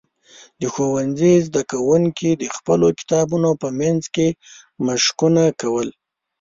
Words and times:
د 0.61 0.63
ښوونځي 0.73 1.33
زده 1.47 1.61
کوونکي 1.71 2.29
د 2.35 2.43
خپلو 2.55 2.87
کتابونو 2.99 3.49
په 3.61 3.67
منځ 3.79 4.01
کې 4.15 4.27
مشقونه 4.85 5.43
کول. 5.61 5.89